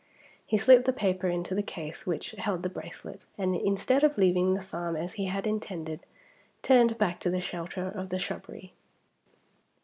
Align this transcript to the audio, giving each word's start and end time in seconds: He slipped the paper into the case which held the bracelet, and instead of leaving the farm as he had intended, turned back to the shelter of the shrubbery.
He 0.47 0.57
slipped 0.57 0.85
the 0.85 0.93
paper 0.93 1.27
into 1.27 1.53
the 1.53 1.61
case 1.61 2.07
which 2.07 2.31
held 2.31 2.63
the 2.63 2.69
bracelet, 2.69 3.23
and 3.37 3.55
instead 3.55 4.03
of 4.03 4.17
leaving 4.17 4.55
the 4.55 4.61
farm 4.63 4.95
as 4.95 5.13
he 5.13 5.25
had 5.25 5.45
intended, 5.45 6.07
turned 6.63 6.97
back 6.97 7.19
to 7.19 7.29
the 7.29 7.39
shelter 7.39 7.85
of 7.85 8.09
the 8.09 8.17
shrubbery. 8.17 8.73